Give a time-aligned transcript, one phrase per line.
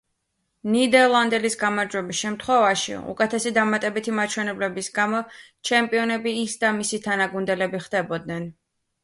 [0.75, 5.21] ნიდერლანდელის გამარჯვების შემთხვევაში, უკეთესი დამატებითი მაჩვენებლების გამო,
[5.73, 8.51] ჩემპიონები ის და მისი თანაგუნდელები ხდებოდნენ.